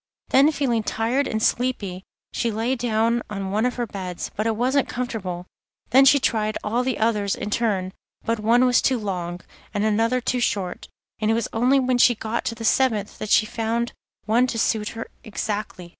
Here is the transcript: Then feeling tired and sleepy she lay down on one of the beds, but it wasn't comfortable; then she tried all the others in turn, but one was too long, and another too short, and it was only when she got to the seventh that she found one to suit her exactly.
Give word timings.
Then 0.29 0.51
feeling 0.51 0.81
tired 0.81 1.27
and 1.27 1.43
sleepy 1.43 2.05
she 2.33 2.49
lay 2.49 2.75
down 2.75 3.21
on 3.29 3.51
one 3.51 3.67
of 3.67 3.75
the 3.75 3.85
beds, 3.85 4.31
but 4.35 4.47
it 4.47 4.55
wasn't 4.55 4.89
comfortable; 4.89 5.45
then 5.91 6.05
she 6.05 6.19
tried 6.19 6.57
all 6.63 6.81
the 6.81 6.97
others 6.97 7.35
in 7.35 7.51
turn, 7.51 7.93
but 8.25 8.39
one 8.39 8.65
was 8.65 8.81
too 8.81 8.97
long, 8.97 9.41
and 9.75 9.85
another 9.85 10.19
too 10.19 10.39
short, 10.39 10.87
and 11.19 11.29
it 11.29 11.35
was 11.35 11.47
only 11.53 11.79
when 11.79 11.99
she 11.99 12.15
got 12.15 12.45
to 12.45 12.55
the 12.55 12.65
seventh 12.65 13.19
that 13.19 13.29
she 13.29 13.45
found 13.45 13.93
one 14.25 14.47
to 14.47 14.57
suit 14.57 14.89
her 14.97 15.05
exactly. 15.23 15.89